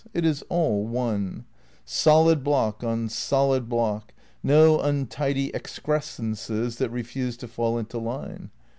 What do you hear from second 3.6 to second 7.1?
block; no untidy excres cences that